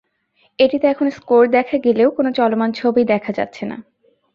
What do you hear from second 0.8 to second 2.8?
এখন স্কোর দেখা গেলেও কোনো চলমান